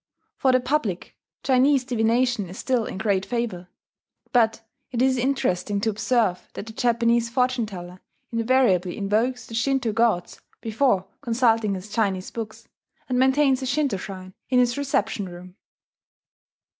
[0.35, 3.67] For the public, Chinese divination is still in great favour;
[4.33, 8.01] but it is interesting to observe that the Japanese fortune teller
[8.31, 12.67] invariably invokes the Shinto gods before consulting his Chinese books,
[13.09, 15.55] and maintains a Shinto shrine in his reception room.